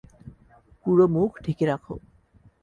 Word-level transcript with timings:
পুরো 0.81 1.05
মুখ 1.07 1.31
ঢেকে 1.43 1.65
রাখ। 1.65 1.83